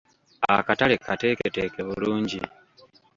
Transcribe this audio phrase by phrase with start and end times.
[0.55, 2.39] Akatale kateeketeeke bulungi.